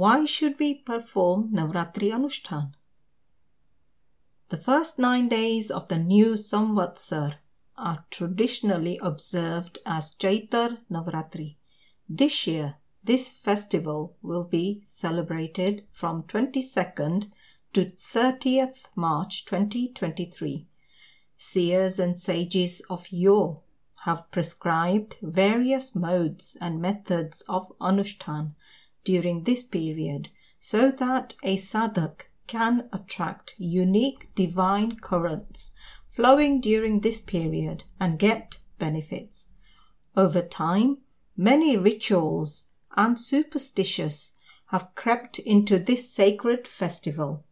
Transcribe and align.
Why 0.00 0.24
should 0.24 0.58
we 0.58 0.76
perform 0.76 1.52
Navratri 1.52 2.10
Anushthan? 2.10 2.72
The 4.48 4.56
first 4.56 4.98
nine 4.98 5.28
days 5.28 5.70
of 5.70 5.88
the 5.88 5.98
new 5.98 6.36
Samvatsar 6.36 7.34
are 7.76 8.06
traditionally 8.10 8.98
observed 9.02 9.78
as 9.84 10.14
Chaitar 10.14 10.78
Navratri. 10.90 11.58
This 12.08 12.46
year, 12.46 12.76
this 13.04 13.30
festival 13.30 14.16
will 14.22 14.46
be 14.46 14.80
celebrated 14.84 15.86
from 15.90 16.22
22nd 16.22 17.30
to 17.74 17.84
30th 17.84 18.86
March 18.96 19.44
2023. 19.44 20.66
Seers 21.36 21.98
and 21.98 22.18
sages 22.18 22.80
of 22.88 23.12
yore 23.12 23.60
have 24.04 24.30
prescribed 24.30 25.16
various 25.20 25.94
modes 25.94 26.56
and 26.58 26.80
methods 26.80 27.42
of 27.50 27.70
Anushthan 27.82 28.54
during 29.04 29.44
this 29.44 29.62
period 29.62 30.28
so 30.58 30.90
that 30.90 31.34
a 31.42 31.56
sadhak 31.56 32.30
can 32.46 32.88
attract 32.92 33.54
unique 33.58 34.28
divine 34.34 34.96
currents 34.96 35.74
flowing 36.08 36.60
during 36.60 37.00
this 37.00 37.20
period 37.20 37.84
and 37.98 38.18
get 38.18 38.58
benefits. 38.78 39.52
Over 40.16 40.42
time, 40.42 40.98
many 41.36 41.76
rituals 41.76 42.74
and 42.96 43.18
superstitions 43.18 44.32
have 44.66 44.94
crept 44.94 45.38
into 45.38 45.78
this 45.78 46.10
sacred 46.10 46.66
festival. 46.66 47.44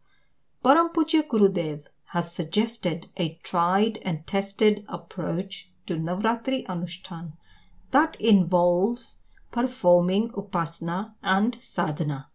Param 0.63 0.93
Pujya 0.93 1.23
Gurudev 1.27 1.87
has 2.07 2.33
suggested 2.33 3.09
a 3.17 3.39
tried 3.43 3.97
and 4.03 4.27
tested 4.27 4.83
approach 4.87 5.71
to 5.87 5.95
Navratri 5.95 6.65
Anushthan 6.65 7.33
that 7.91 8.15
involves 8.19 9.23
performing 9.51 10.29
upasana 10.31 11.15
and 11.23 11.57
sadhana. 11.61 12.29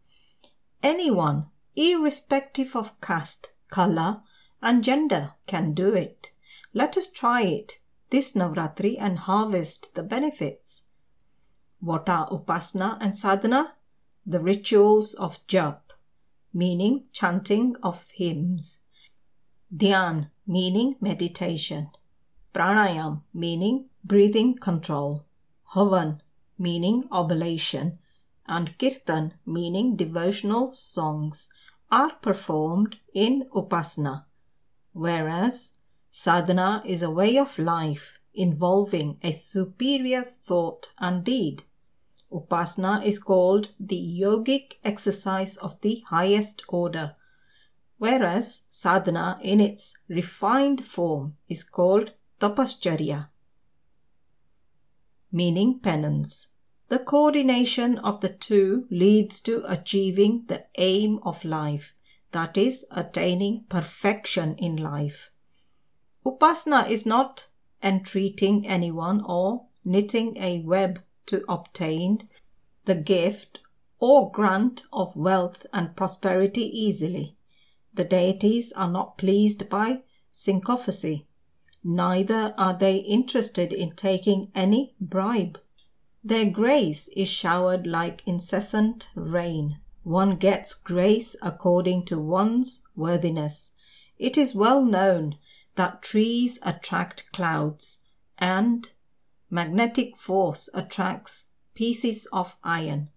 Anyone, 0.83 1.51
irrespective 1.77 2.77
of 2.77 3.01
caste, 3.01 3.53
color, 3.69 4.23
and 4.61 4.85
gender, 4.85 5.35
can 5.47 5.75
do 5.75 5.95
it. 5.95 6.33
Let 6.73 6.97
us 6.97 7.11
try 7.11 7.43
it 7.43 7.81
this 8.11 8.35
Navratri 8.35 8.97
and 8.99 9.19
harvest 9.19 9.95
the 9.95 10.03
benefits. 10.03 10.83
What 11.81 12.09
are 12.09 12.29
upasana 12.29 12.99
and 13.01 13.17
sadhana? 13.19 13.75
The 14.25 14.41
rituals 14.41 15.15
of 15.15 15.45
jap, 15.47 15.81
meaning 16.53 17.05
chanting 17.13 17.77
of 17.83 18.11
hymns. 18.11 18.85
Dhyan, 19.75 20.31
meaning 20.47 20.97
meditation. 21.01 21.91
Pranayam, 22.55 23.23
meaning 23.33 23.91
breathing 24.05 24.57
control. 24.57 25.25
Havan, 25.75 26.21
meaning 26.59 27.09
oblation, 27.11 27.99
and 28.47 28.79
kirtan, 28.79 29.35
meaning 29.47 29.97
devotional 29.97 30.73
songs, 30.73 31.53
are 31.91 32.15
performed 32.17 32.99
in 33.13 33.49
upasana, 33.55 34.25
whereas 34.93 35.79
sadhana 36.11 36.83
is 36.85 37.03
a 37.03 37.11
way 37.11 37.39
of 37.39 37.59
life 37.59 38.19
involving 38.35 39.19
a 39.23 39.33
superior 39.33 40.23
thought 40.23 40.93
and 40.99 41.25
deed. 41.25 41.65
Upasana 42.33 43.05
is 43.05 43.19
called 43.19 43.71
the 43.79 44.21
yogic 44.21 44.75
exercise 44.83 45.57
of 45.57 45.81
the 45.81 46.03
highest 46.09 46.63
order, 46.69 47.17
whereas 47.99 48.65
sadhana 48.71 49.39
in 49.41 49.61
its 49.61 49.95
refined 50.09 50.85
form 50.85 51.37
is 51.49 51.63
called 51.63 52.13
tapascharya 52.41 53.29
meaning 55.35 55.81
penance. 55.81 56.53
The 56.91 57.01
coordination 57.01 57.99
of 57.99 58.21
the 58.21 58.29
two 58.29 58.87
leads 58.89 59.41
to 59.41 59.65
achieving 59.67 60.45
the 60.47 60.67
aim 60.79 61.19
of 61.25 61.45
life, 61.45 61.93
that 62.31 62.57
is, 62.57 62.87
attaining 62.93 63.65
perfection 63.69 64.55
in 64.59 64.77
life. 64.77 65.33
Upasana 66.25 66.89
is 66.89 67.05
not 67.05 67.49
entreating 67.83 68.65
anyone 68.65 69.25
or 69.27 69.67
knitting 69.85 70.37
a 70.39 70.61
web 70.61 71.03
to 71.27 71.45
obtain 71.49 72.29
the 72.85 72.95
gift 72.95 73.59
or 73.99 74.31
grant 74.31 74.85
of 74.93 75.17
wealth 75.17 75.67
and 75.73 75.97
prosperity 75.97 76.63
easily. 76.63 77.37
The 77.93 78.05
deities 78.05 78.73
are 78.75 78.91
not 78.91 79.19
pleased 79.19 79.69
by 79.69 80.03
sycophancy 80.31 81.27
neither 81.85 82.55
are 82.57 82.73
they 82.73 82.97
interested 82.97 83.73
in 83.73 83.93
taking 83.93 84.51
any 84.55 84.95
bribe. 84.99 85.61
Their 86.25 86.47
grace 86.47 87.09
is 87.09 87.29
showered 87.29 87.87
like 87.87 88.27
incessant 88.27 89.11
rain. 89.15 89.81
One 90.03 90.37
gets 90.37 90.73
grace 90.73 91.37
according 91.43 92.07
to 92.07 92.19
one's 92.19 92.83
worthiness. 92.97 93.73
It 94.19 94.39
is 94.39 94.55
well 94.55 94.85
known 94.85 95.37
that 95.75 96.03
trees 96.03 96.59
attract 96.63 97.31
clouds, 97.33 98.05
and 98.39 98.91
magnetic 99.51 100.17
force 100.17 100.69
attracts 100.73 101.47
pieces 101.75 102.27
of 102.33 102.57
iron. 102.65 103.11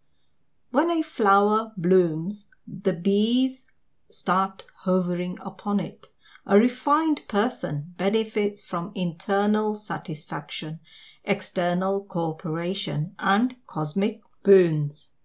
When 0.72 0.92
a 0.92 1.02
flower 1.02 1.72
blooms, 1.78 2.50
the 2.68 2.94
bees 2.94 3.66
start 4.10 4.66
hovering 4.82 5.38
upon 5.42 5.80
it. 5.80 6.08
A 6.50 6.58
refined 6.58 7.28
person 7.28 7.94
benefits 7.98 8.64
from 8.64 8.94
internal 8.96 9.76
satisfaction, 9.76 10.80
external 11.26 12.06
cooperation, 12.06 13.16
and 13.20 13.58
cosmic 13.68 14.22
boons. 14.44 15.18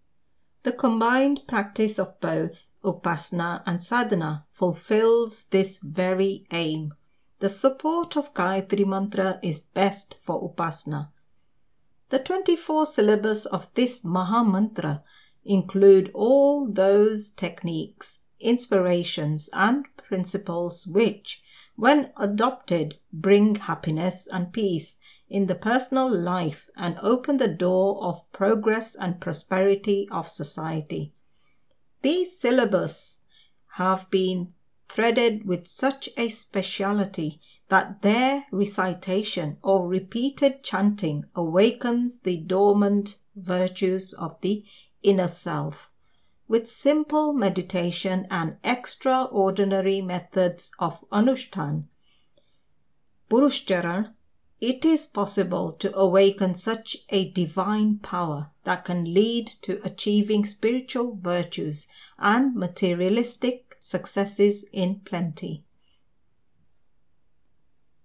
The 0.65 0.73
combined 0.73 1.43
practice 1.47 2.01
of 2.01 2.19
both 2.19 2.73
upasana 2.83 3.63
and 3.67 3.81
sadhana 3.81 4.47
fulfills 4.51 5.45
this 5.45 5.79
very 5.79 6.45
aim. 6.51 6.93
The 7.39 7.49
support 7.49 8.17
of 8.17 8.35
Gayatri 8.35 8.85
Mantra 8.85 9.39
is 9.45 9.61
best 9.61 10.17
for 10.21 10.43
upasana. 10.43 11.13
The 12.09 12.19
24 12.19 12.85
syllables 12.87 13.47
of 13.47 13.73
this 13.75 14.05
Maha 14.05 14.45
Mantra 14.45 15.05
include 15.45 16.11
all 16.15 16.69
those 16.69 17.31
techniques, 17.31 18.25
inspirations, 18.41 19.49
and 19.53 19.87
principles 20.13 20.87
which, 20.87 21.43
when 21.75 22.13
adopted, 22.19 22.99
bring 23.15 23.55
happiness 23.55 24.29
and 24.31 24.53
peace 24.53 24.99
in 25.31 25.47
the 25.47 25.55
personal 25.55 26.07
life 26.15 26.69
and 26.77 26.99
open 27.01 27.39
the 27.39 27.49
door 27.49 28.05
of 28.05 28.31
progress 28.31 28.95
and 28.95 29.23
prosperity 29.23 30.07
of 30.11 30.29
society. 30.29 31.15
These 32.03 32.39
syllables 32.39 33.21
have 33.77 34.11
been 34.11 34.53
threaded 34.87 35.47
with 35.47 35.67
such 35.67 36.11
a 36.19 36.29
speciality 36.29 37.41
that 37.69 38.03
their 38.03 38.45
recitation 38.53 39.57
or 39.63 39.89
repeated 39.89 40.63
chanting 40.63 41.25
awakens 41.35 42.21
the 42.21 42.37
dormant 42.37 43.17
virtues 43.35 44.13
of 44.13 44.39
the 44.43 44.63
inner 45.03 45.29
self 45.29 45.91
with 46.53 46.69
simple 46.69 47.33
meditation 47.33 48.27
and 48.31 48.59
extraordinary 48.63 50.03
methods 50.03 50.71
of 50.79 51.03
Anushthan, 51.11 51.89
Purushcharan, 53.31 54.13
it 54.61 54.85
is 54.85 55.07
possible 55.07 55.73
to 55.73 55.97
awaken 55.97 56.55
such 56.55 56.99
a 57.09 57.31
divine 57.31 57.99
power 58.01 58.51
that 58.65 58.85
can 58.85 59.15
lead 59.15 59.47
to 59.47 59.81
achieving 59.83 60.45
spiritual 60.45 61.17
virtues 61.17 61.89
and 62.19 62.55
materialistic 62.55 63.75
successes 63.81 64.67
in 64.75 65.01
plenty. 65.07 65.65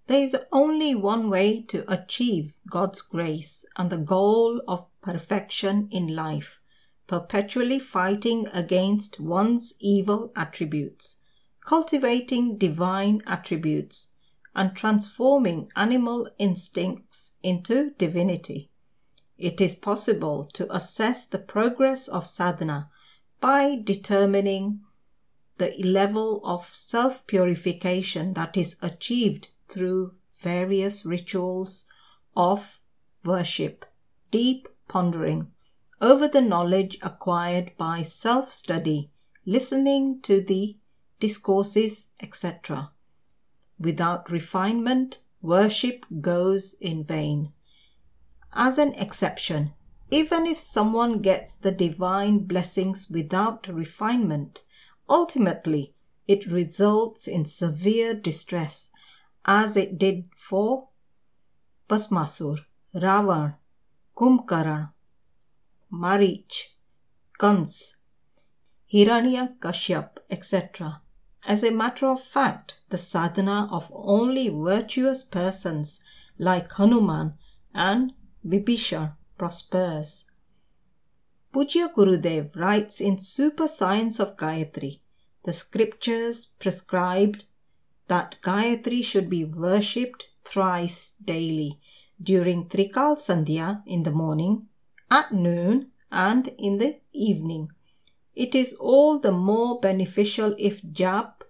There 0.05 0.23
is 0.23 0.37
only 0.53 0.95
one 0.95 1.29
way 1.29 1.63
to 1.63 1.83
achieve 1.91 2.55
God's 2.69 3.01
grace 3.01 3.65
and 3.75 3.89
the 3.89 3.97
goal 3.97 4.61
of 4.69 4.87
perfection 5.01 5.89
in 5.91 6.15
life 6.15 6.61
perpetually 7.07 7.79
fighting 7.79 8.47
against 8.51 9.19
one's 9.19 9.77
evil 9.79 10.31
attributes, 10.35 11.21
cultivating 11.61 12.57
divine 12.57 13.21
attributes, 13.25 14.13
and 14.55 14.75
transforming 14.75 15.71
animal 15.75 16.29
instincts 16.37 17.37
into 17.43 17.91
divinity. 17.91 18.69
It 19.37 19.61
is 19.61 19.75
possible 19.75 20.43
to 20.53 20.75
assess 20.75 21.25
the 21.25 21.39
progress 21.39 22.07
of 22.07 22.25
sadhana 22.25 22.89
by 23.39 23.75
determining 23.75 24.81
the 25.57 25.75
level 25.83 26.41
of 26.43 26.65
self 26.65 27.25
purification 27.27 28.33
that 28.33 28.57
is 28.57 28.77
achieved 28.81 29.49
through 29.67 30.15
various 30.33 31.05
rituals 31.05 31.89
of 32.35 32.81
worship, 33.23 33.85
deep 34.31 34.67
pondering, 34.87 35.51
over 36.01 36.27
the 36.27 36.41
knowledge 36.41 36.97
acquired 37.01 37.71
by 37.77 38.03
self 38.03 38.51
study, 38.51 39.11
listening 39.45 40.21
to 40.21 40.41
the 40.41 40.77
discourses, 41.19 42.11
etc. 42.21 42.91
Without 43.79 44.29
refinement, 44.31 45.19
worship 45.41 46.05
goes 46.21 46.75
in 46.81 47.03
vain. 47.03 47.53
As 48.53 48.77
an 48.77 48.93
exception, 48.93 49.73
even 50.09 50.45
if 50.45 50.57
someone 50.57 51.19
gets 51.19 51.55
the 51.55 51.71
divine 51.71 52.39
blessings 52.45 53.09
without 53.09 53.67
refinement, 53.67 54.61
ultimately 55.09 55.93
it 56.27 56.51
results 56.51 57.27
in 57.27 57.45
severe 57.45 58.13
distress, 58.13 58.91
as 59.45 59.77
it 59.77 59.97
did 59.97 60.27
for 60.35 60.89
Bhasmasur, 61.87 62.59
Ravan, 62.93 63.57
Kumbhkarna, 64.15 64.93
Marich, 65.91 66.75
Kans, 67.39 67.97
Hiranya 68.91 69.57
Kashyap, 69.59 70.17
etc. 70.29 71.01
As 71.45 71.63
a 71.63 71.71
matter 71.71 72.07
of 72.07 72.21
fact, 72.21 72.79
the 72.89 72.97
sadhana 72.97 73.69
of 73.71 73.91
only 73.93 74.49
virtuous 74.49 75.23
persons 75.23 76.03
like 76.37 76.71
Hanuman 76.73 77.35
and 77.73 78.13
Vibhishan 78.45 79.15
prospers. 79.37 80.25
Pujya 81.53 81.93
Gurudev 81.93 82.55
writes 82.55 82.99
in 82.99 83.17
Super 83.17 83.67
Science 83.67 84.19
of 84.19 84.35
Gayatri, 84.35 84.99
the 85.43 85.53
scriptures 85.53 86.45
prescribed 86.45 87.45
that 88.07 88.37
Gayatri 88.41 89.03
should 89.03 89.29
be 89.29 89.45
worshipped 89.45 90.25
thrice 90.43 91.13
daily 91.23 91.79
during 92.21 92.67
Trikal 92.67 93.15
Sandhya 93.15 93.83
in 93.85 94.03
the 94.03 94.11
morning, 94.11 94.67
at 95.09 95.33
noon, 95.33 95.91
and 96.11 96.47
in 96.57 96.77
the 96.77 96.99
evening. 97.13 97.69
It 98.35 98.53
is 98.53 98.73
all 98.75 99.19
the 99.19 99.31
more 99.31 99.79
beneficial 99.79 100.55
if 100.57 100.81
jap, 100.81 101.41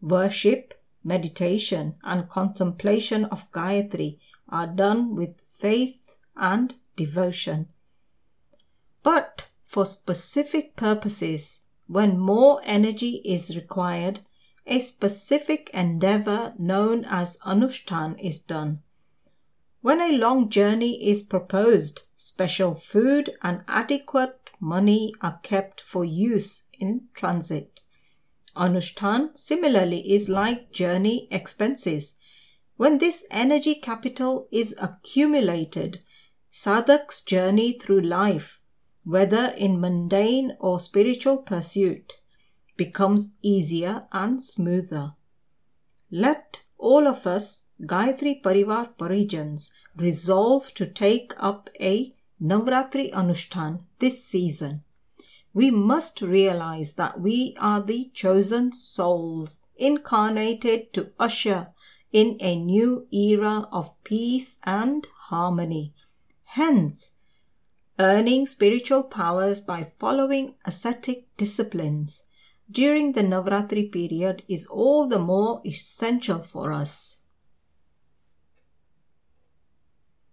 worship, 0.00 0.74
meditation, 1.02 1.96
and 2.02 2.28
contemplation 2.28 3.24
of 3.26 3.50
Gayatri 3.52 4.18
are 4.48 4.66
done 4.66 5.14
with 5.14 5.40
faith 5.40 6.16
and 6.36 6.74
devotion. 6.96 7.68
But 9.02 9.48
for 9.62 9.84
specific 9.84 10.76
purposes, 10.76 11.66
when 11.86 12.18
more 12.18 12.60
energy 12.64 13.22
is 13.24 13.56
required, 13.56 14.20
a 14.66 14.80
specific 14.80 15.70
endeavor 15.72 16.54
known 16.58 17.04
as 17.04 17.38
Anushthan 17.46 18.18
is 18.18 18.40
done. 18.40 18.82
When 19.86 20.00
a 20.00 20.18
long 20.18 20.48
journey 20.48 21.08
is 21.08 21.22
proposed, 21.22 22.02
special 22.16 22.74
food 22.74 23.36
and 23.40 23.62
adequate 23.68 24.50
money 24.58 25.14
are 25.22 25.38
kept 25.44 25.80
for 25.80 26.04
use 26.04 26.66
in 26.80 27.02
transit. 27.14 27.82
Anushthan 28.56 29.38
similarly 29.38 30.00
is 30.12 30.28
like 30.28 30.72
journey 30.72 31.28
expenses. 31.30 32.18
When 32.76 32.98
this 32.98 33.28
energy 33.30 33.76
capital 33.76 34.48
is 34.50 34.74
accumulated, 34.82 36.02
Sadhak's 36.50 37.20
journey 37.20 37.78
through 37.78 38.00
life, 38.00 38.60
whether 39.04 39.54
in 39.56 39.80
mundane 39.80 40.56
or 40.58 40.80
spiritual 40.80 41.42
pursuit, 41.42 42.14
becomes 42.76 43.38
easier 43.40 44.00
and 44.10 44.42
smoother. 44.42 45.14
Let 46.10 46.62
all 46.78 47.06
of 47.06 47.26
us, 47.26 47.66
Gayatri 47.80 48.42
Parivar 48.42 48.96
Parijans, 48.96 49.72
resolve 49.96 50.72
to 50.74 50.86
take 50.86 51.32
up 51.36 51.70
a 51.80 52.14
Navratri 52.40 53.10
Anushthan 53.12 53.82
this 53.98 54.24
season. 54.24 54.84
We 55.54 55.70
must 55.70 56.20
realize 56.20 56.94
that 56.94 57.20
we 57.20 57.56
are 57.58 57.80
the 57.80 58.10
chosen 58.12 58.72
souls 58.72 59.66
incarnated 59.76 60.92
to 60.92 61.12
usher 61.18 61.72
in 62.12 62.36
a 62.40 62.56
new 62.56 63.06
era 63.10 63.68
of 63.72 63.92
peace 64.04 64.58
and 64.64 65.06
harmony 65.28 65.94
Hence, 66.50 67.16
earning 67.98 68.46
spiritual 68.46 69.02
powers 69.02 69.60
by 69.60 69.82
following 69.82 70.54
ascetic 70.64 71.26
disciplines 71.36 72.25
during 72.70 73.12
the 73.12 73.22
Navratri 73.22 73.90
period 73.90 74.42
is 74.48 74.66
all 74.66 75.06
the 75.08 75.18
more 75.18 75.60
essential 75.64 76.38
for 76.38 76.72
us. 76.72 77.20